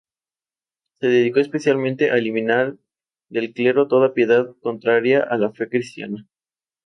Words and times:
Se 0.99 1.07
dedicó 1.09 1.41
especialmente 1.41 2.09
a 2.09 2.15
eliminar 2.17 2.75
del 3.29 3.53
clero 3.53 3.87
toda 3.87 4.15
piedad 4.15 4.55
contraria 4.63 5.21
a 5.21 5.37
la 5.37 5.51
fe 5.51 5.69
cristiana. 5.69 6.27